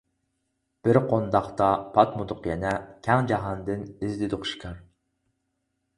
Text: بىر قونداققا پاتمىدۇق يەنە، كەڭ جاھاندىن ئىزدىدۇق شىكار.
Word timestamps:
بىر 0.87 0.97
قونداققا 1.11 1.67
پاتمىدۇق 1.97 2.49
يەنە، 2.53 2.73
كەڭ 3.09 3.31
جاھاندىن 3.33 3.87
ئىزدىدۇق 4.01 4.53
شىكار. 4.53 4.85